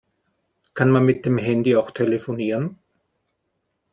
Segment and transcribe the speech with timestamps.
[0.73, 2.79] Kann man mit dem Handy auch telefonieren?